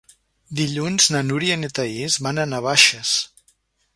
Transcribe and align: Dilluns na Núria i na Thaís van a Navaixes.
Dilluns 0.59 1.09
na 1.15 1.21
Núria 1.27 1.59
i 1.59 1.59
na 1.65 1.69
Thaís 1.79 2.17
van 2.29 2.43
a 2.45 2.49
Navaixes. 2.55 3.15